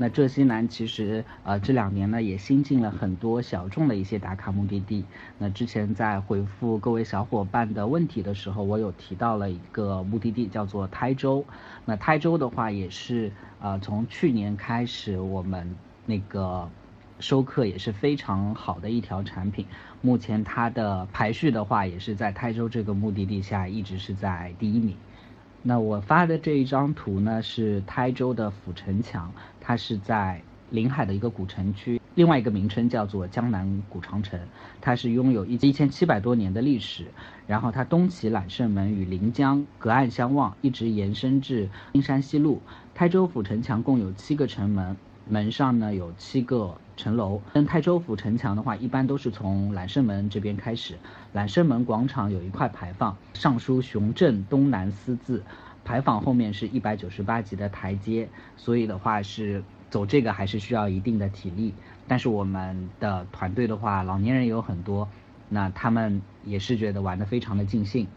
[0.00, 5.04] 那浙西南其实呃这两年呢也新进了很多小众的一些打卡目的地。
[5.36, 11.44] 那之前在回复各位小伙伴的问题的时候，我有提到了一个目的地叫做台州。
[11.84, 13.30] 那台州的话也是
[13.60, 15.76] 呃从去年开始我们
[16.06, 16.70] 那个。
[17.20, 19.66] 收客也是非常好的一条产品，
[20.00, 24.96] 目前它的排序的话，也是在台州这个目的地下一直是在第一名。
[25.62, 29.30] 那我发的这一张图呢，是台州的府城墙，
[29.60, 30.40] 它是在
[30.70, 34.40] 临海的一个古城区，另外一个名称叫做江南古长城，
[34.80, 37.06] 它是拥有一一千七百多年的历史。
[37.46, 42.62] 然后它东起揽胜门与临江隔岸相望，一直延伸至金山西路。
[42.94, 44.96] 台州府城墙共有七个城门。
[45.30, 50.98] 门上呢有七个城楼，跟泰州府城墙的话，一般都是从揽胜门这边开始。
[51.32, 55.42] 揽胜门广场有一块牌坊，上书“雄镇东南”四字，
[55.84, 61.72] 牌坊后面是一百九十八级的台阶，所以的话是走这个还是需要一定的体力。
[62.08, 65.08] 但是我们的团队的话，老年人有很多，
[65.48, 68.08] 那他们也是觉得玩的非常的尽兴。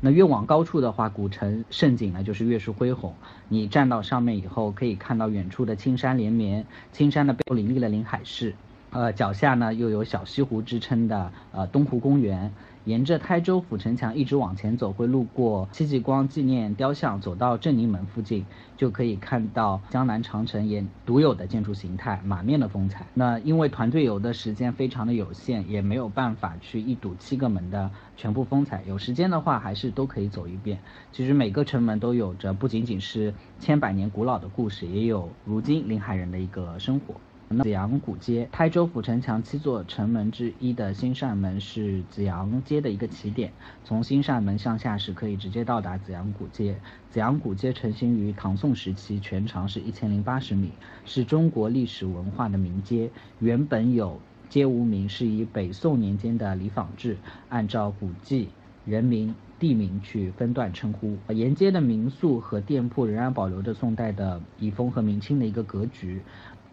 [0.00, 3.14] 那越往高处的话，古城胜景呢就是越是恢宏。
[3.48, 8.54] 你站到上面以后，可以看到远处的青山连绵，青山的背后林立了临海市，
[8.96, 12.50] 呃，脚下呢又有小西湖之称的呃东湖公园。
[12.86, 18.46] 沿着台州府城墙一直往前走，会路过戚继光纪念雕像，走到正宁门附近，
[18.78, 23.04] 就可以看到江南长城也独有的建筑形态，马面的风采。
[23.12, 28.82] 那因为团队游的时间非常的有限，也没有办法去一睹七个门的全部风采。
[28.86, 30.78] 有时间的话，还是都可以走一遍。
[31.12, 37.14] 其实每个城门都有着不仅仅是千百年古老的故事，也有如今临海人的一个生活。
[37.48, 43.52] 紫阳古街，台州府城墙七座城门之一的新善门是紫阳街的一个起点。
[43.84, 46.74] 从新善门向下是可以直接到达紫阳古街。
[47.08, 50.72] 紫阳古街成型于唐宋时期，全长是一千零八十米，
[51.04, 53.08] 是中国历史文化的名街。
[53.38, 57.16] 原本有街无名，是以北宋年间的里坊制，
[57.48, 58.48] 按照古迹、
[58.84, 61.16] 人名、地名去分段称呼。
[61.32, 66.20] 沿街的民宿和店铺仍然保留着宋代的遗风和明清的一个格局。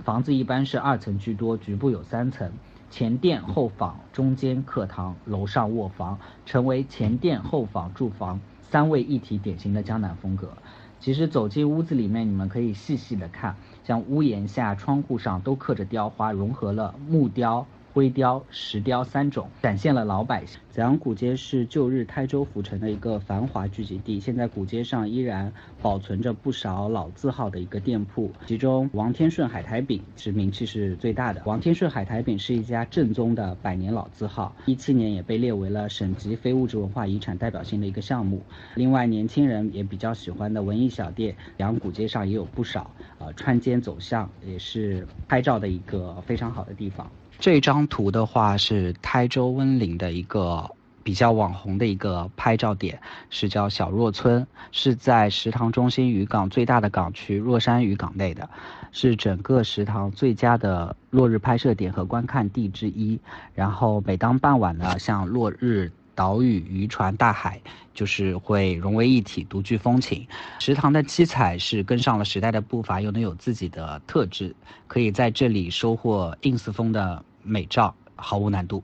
[0.00, 2.50] 房子一般是二层居多，局部有三层，
[2.90, 10.52] 前殿后房，中间客堂，楼上卧房，成为前殿后房住房三位一体，典型的江南风格。
[11.00, 17.66] 其实走进屋子里面，你们可以细细的看，像屋檐下、窗户上都刻着雕花，融合了木雕。
[17.92, 20.60] 灰雕、石雕三种，展现了老百姓。
[20.70, 25.52] 紫阳古街是旧日台州府城的一个繁华聚集地，现在古街上依然
[25.82, 31.42] 保存着不少老字号的一个店铺，其中王天顺海苔饼是名气是最大的。
[31.44, 38.40] 王天顺海苔饼是一家正宗的百年老字号，一七年也被列为了省级非物质文化遗产代表性的一个项目。
[38.76, 47.10] 另外，年轻人也比较喜欢的文艺小店，紫阳古街上也有不少，呃，穿街走巷也是拍照的一个非常好的地方。
[47.40, 50.70] 这张图的话是台州温岭的一个
[51.02, 58.46] 比较网红的一个拍照点，是叫小若村，是在食塘中心渔港最大的港区若山渔港内的，
[58.92, 63.18] 是整个食塘最佳的落日拍摄点和观看地之一。
[63.54, 65.90] 然后每当傍晚呢，像落日。
[66.12, 67.58] 岛屿、渔船、大海，
[67.94, 70.26] 就是会融为一体，独具风情。
[70.58, 74.54] 食堂的七彩是跟上了时代的步伐，又能有自己的特质，
[74.86, 78.82] 可以在这里收获 ins 风的美照，毫无难度。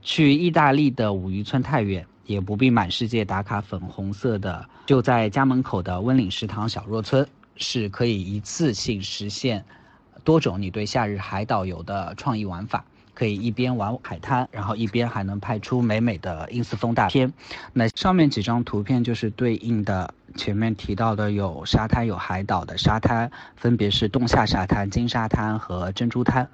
[0.00, 7.26] 去意大利的五渔村太远，也不必满世界打卡粉红色的，就在家门口的温岭食堂小若村，
[7.56, 9.64] 是可以一次性实现
[10.24, 12.84] 多种你对夏日海岛游的创意玩法。
[13.14, 17.30] 可以一边玩海滩，然后一边还能拍出美美的 ins 风大片。
[17.74, 26.48] 那上面几张图片就是对应的前面提到的有沙滩有海岛的沙滩，分别是洞下沙滩、金沙滩和珍珠滩。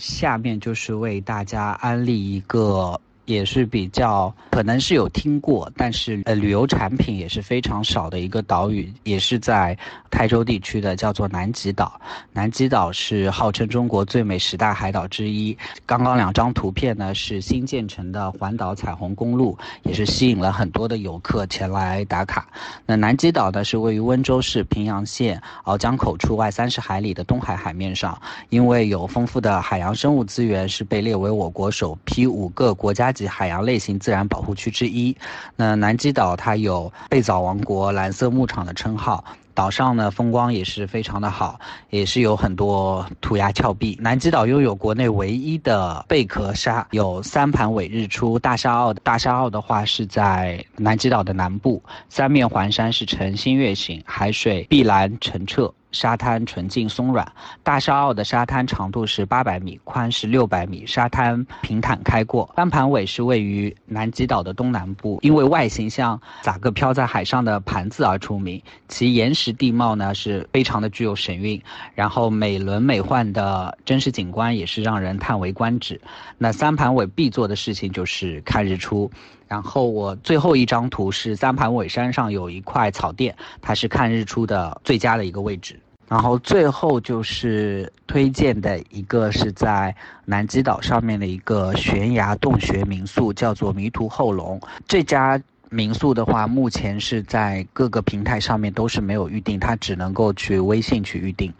[0.00, 3.00] 下面就是为大家安利一个。
[3.30, 9.78] 也是比较可能是有听过，但是呃旅游产品也是非常少的一个岛屿，也是在
[10.10, 12.00] 台州地区的，叫做南极岛。
[12.32, 15.56] 南极岛是号称中国最美十大海岛之一。
[15.86, 22.48] 刚刚两张图片呢是新建成的环岛彩虹公路，也是吸引了很多的游客前来打卡。
[22.84, 33.14] 那南极岛呢是位于温州市平阳县鳌江口处外三十海里的东海海面上，因为有丰富的海洋生物资源，是被列为我国首批五个国家。
[33.20, 35.14] 及海洋类型自然保护区之一。
[35.56, 39.22] 那南极岛它有“贝藻王国”“蓝色牧场”的称号，
[39.52, 43.98] 岛上呢风光也是非常的好，也是有很多涂鸦峭壁。
[44.00, 48.38] 南极岛拥有国内唯一的贝壳沙，有三盘尾日出。
[48.38, 55.70] 大沙澳大沙澳的话是在南极岛的南部，三面环山是呈新月形，海水碧蓝澄澈。
[55.92, 57.30] 沙滩纯净松软。
[57.62, 62.50] 大沙澳的沙滩长度是八百米，宽是六百米，沙滩平坦开阔。
[62.56, 68.62] 三盘尾是位于南极岛的东南部，因为外形像咋个漂在海上的盘子而出名。
[68.88, 71.60] 其岩石地貌呢是非常的具有神韵，
[71.94, 76.00] 然后美轮美奂的真实景观也是让人叹为观止。
[76.38, 79.10] 那三盘尾必做的事情就是看日出。
[79.50, 85.76] 然后我最后一张图是三盘尾山上有一块草甸，它是看日出的最佳的一个位置。
[86.06, 89.92] 然后最后就是推荐的一个是在
[90.24, 94.60] 南极岛上面的一个悬崖洞穴民宿，叫做迷途后龙。
[94.86, 101.52] 这家民宿的话，目前是在各个平台上面都是没有预定，它只能够去微信去预定。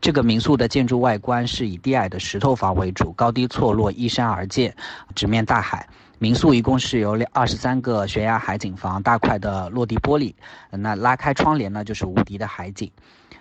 [0.00, 4.72] 这个民宿的建筑外观是以低矮的石头房为主，高低错落，依山而建，
[5.16, 5.84] 直面大海。
[6.18, 10.34] 民宿一共是有两二十三个悬崖海景房，大块的落地玻璃，
[10.70, 12.90] 那拉开窗帘呢就是无敌的海景。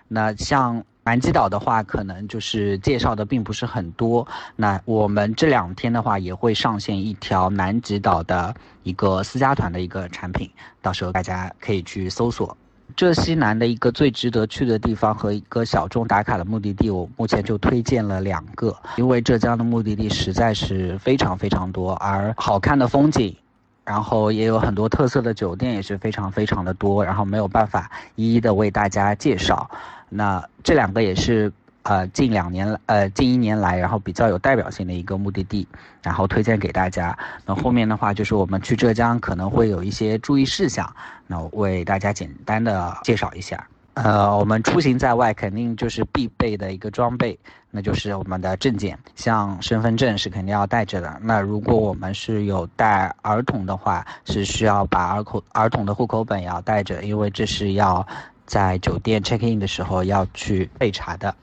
[0.08, 4.28] 那像南极岛的话，可能就是介绍的并不是很多。
[4.56, 8.54] 那我们这两天的话也会上线一条南极岛的
[8.84, 10.50] 一个私家团的一个产品，
[10.81, 12.56] 到时候大家可以去搜索。
[12.95, 23.36] 浙西南的一个最值得去的地方和一个小众打卡的目的地，我目前就推荐了两个，因为浙江的目的地实在是非常非常多，而好看的风景，
[23.84, 29.69] 然后也有很多特色的酒店也是非常非常的多，然后没有办法一一的为大家介绍。
[30.10, 31.51] 那这两个也是。
[31.84, 35.68] 呃，近两年，呃，近一年来，然后比较有代表性的一个目的地，
[36.02, 37.18] 然后推荐给大家。
[37.46, 40.90] 那后面的话就是我们去浙江可能会有一些注意事项，
[41.28, 43.68] 那我为大家简单的介绍一下。
[43.96, 47.38] 呃，我们出行在外肯定就是必备的一个装备，
[47.70, 51.20] 那就是我们的证件，像身份证是肯定要带着的。
[51.22, 58.08] 那如果我们是有带儿童的话，是需要把儿口儿童的户口本也要带着，因为这是要。
[58.45, 61.36] 在酒店 check in 的时候要去备查的，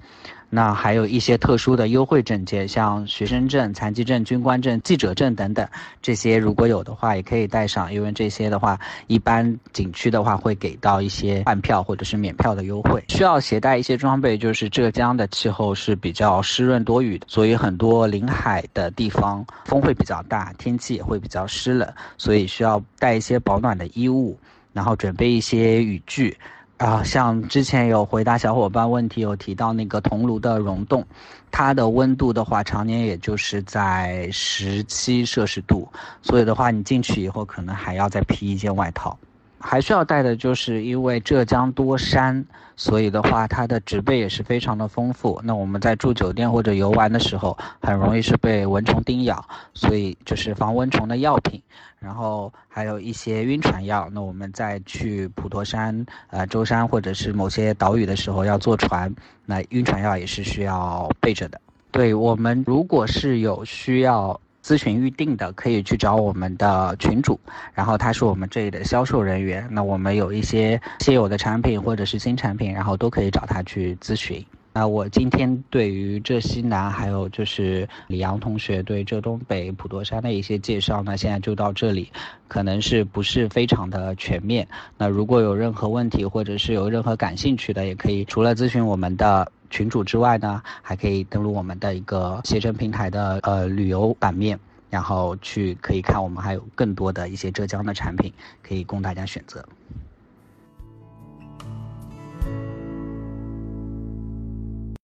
[0.49, 5.67] 那还有一些特殊的优惠证件，像学生证、残疾证、军官证、记者证等等，
[6.03, 13.03] 这些如果有的话也可以带上，因为这些的话，一般景区的话会给到一些换票或者是免票的优惠。
[13.09, 21.89] 需要携带一些装备，就是浙江的气候是比较湿润多雨的，所以很多临海的地方风会比较大，天气也会比较湿冷，
[22.19, 24.37] 所以需要带一些保暖的衣物，
[24.73, 26.37] 然后准备一些雨具。
[26.81, 31.05] 啊，像之前有回答小伙伴问题，有提到那个桐炉的溶洞，
[31.51, 35.87] 它的温度的话，常年也就是在十七摄氏度，
[36.23, 39.19] 所以的话，你进去以后可能还要再披一件外套。
[39.61, 42.45] 还需要带的就是，因为浙江多山，
[42.77, 45.39] 所以的话，它的植被也是非常的丰富。
[45.45, 51.63] 那我们在住酒店或者游玩的时候，很容易是被蚊虫叮咬，所以就是防蚊虫的药品，
[51.99, 54.09] 然后还有一些晕船药。
[54.13, 59.15] 那我们在去普陀山、呃舟山或者是某些岛屿的时候要坐船，
[59.45, 61.61] 那晕船药也是需要备着的。
[61.91, 64.41] 对我们，如果是有需要。
[64.63, 67.39] 咨询预定的可以去找我们的群主，
[67.73, 69.67] 然后他是我们这里的销售人员。
[69.71, 74.45] 那我们有一些现有的产品或者是新产品，然后都可以找他去咨询。
[74.73, 82.13] 那我今天对于浙西南还有就是李阳同学对浙东北普陀山的一些介绍呢，现在就到这里，
[82.47, 84.69] 可能是不是非常的全面。
[84.97, 89.51] 那如果有任何问题或者是有任何感兴趣的，也可以除了咨询我们的。
[89.71, 94.59] 群主之外呢，还可以登录我们的一个携程平台的呃旅游版面，
[94.91, 99.65] 然后去可以看我们还有更多的一些浙江的产品可以供大家选择。